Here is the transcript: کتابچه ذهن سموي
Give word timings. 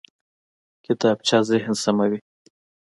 کتابچه 0.85 1.37
ذهن 1.49 1.71
سموي 1.83 2.17